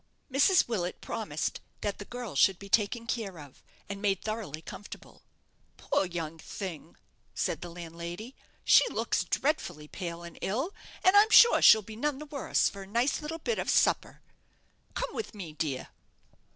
[0.31, 0.67] Mrs.
[0.67, 5.21] Willet promised that the girl should be taken care of, and made thoroughly comfortable.
[5.77, 6.95] "Poor young thing,"
[7.35, 8.33] said the landlady,
[8.63, 12.81] "she looks dreadfully pale and ill, and I'm sure she'll be none the worse for
[12.81, 14.21] a nice little bit of supper.
[14.95, 15.89] Come with me, my dear."